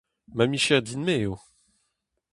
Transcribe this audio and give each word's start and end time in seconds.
Ma 0.35 0.45
micher 0.51 0.81
din-me 0.87 1.15
eo. 1.23 1.35